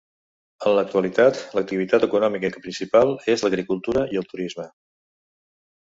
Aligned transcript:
En 0.69 0.73
l'actualitat, 0.79 1.41
l'activitat 1.59 2.07
econòmica 2.09 2.53
principal 2.57 3.15
és 3.37 3.47
l'agricultura 3.49 4.09
i 4.17 4.23
el 4.23 4.31
turisme. 4.33 4.71